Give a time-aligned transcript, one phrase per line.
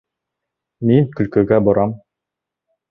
[0.91, 1.97] Мин көлкөгә борам.